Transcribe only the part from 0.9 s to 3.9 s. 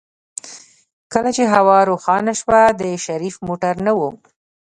کله چې هوا روښانه شوه د شريف موټر